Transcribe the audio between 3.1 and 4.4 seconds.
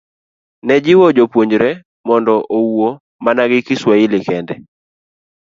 mana gi Kiswahili